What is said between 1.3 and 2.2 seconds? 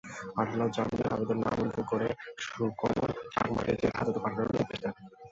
নামঞ্জুর করে